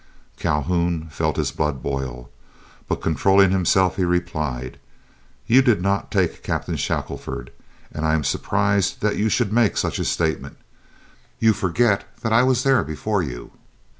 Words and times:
Calhoun 0.39 1.09
felt 1.09 1.37
his 1.37 1.51
blood 1.51 1.83
boil, 1.83 2.31
but 2.87 3.03
controlling 3.03 3.51
himself, 3.51 3.97
he 3.97 4.03
replied: 4.03 4.79
"You 5.45 5.61
did 5.61 5.79
not 5.79 6.09
take 6.09 6.41
Captain 6.41 6.75
Shackelford, 6.75 7.51
and 7.91 8.03
I 8.03 8.15
am 8.15 8.23
surprised 8.23 9.01
that 9.01 9.17
you 9.17 9.29
should 9.29 9.53
make 9.53 9.77
such 9.77 9.99
a 9.99 10.03
statement. 10.03 10.57
You 11.37 11.53
forget 11.53 12.07
that 12.23 12.33
I 12.33 12.41
was 12.41 12.63
there 12.63 12.83
before 12.83 13.21
you." 13.21 13.51